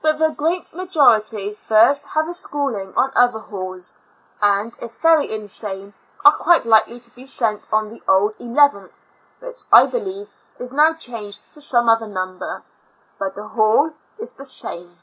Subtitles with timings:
[0.00, 3.94] But the great majority first have a school ing on other halls,
[4.40, 5.92] and, if very insane,
[6.24, 9.04] are quite likely to be sent on the old eleventh,
[9.38, 12.62] which, I believe, is now changed to some other number,
[13.18, 14.98] but the hall is the same.